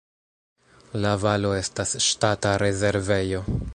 La 1.03 1.11
valo 1.25 1.51
estas 1.57 1.93
ŝtata 2.07 2.55
rezervejo. 2.67 3.45